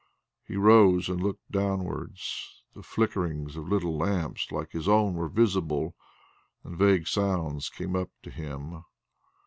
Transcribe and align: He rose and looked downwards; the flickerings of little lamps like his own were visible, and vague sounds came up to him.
He 0.47 0.55
rose 0.55 1.09
and 1.09 1.21
looked 1.21 1.51
downwards; 1.51 2.63
the 2.73 2.81
flickerings 2.81 3.55
of 3.55 3.67
little 3.67 3.95
lamps 3.95 4.51
like 4.51 4.71
his 4.71 4.87
own 4.87 5.13
were 5.13 5.29
visible, 5.29 5.93
and 6.63 6.75
vague 6.75 7.07
sounds 7.07 7.69
came 7.69 7.95
up 7.95 8.09
to 8.23 8.31
him. 8.31 8.83